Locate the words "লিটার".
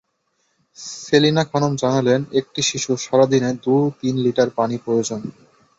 4.17-4.49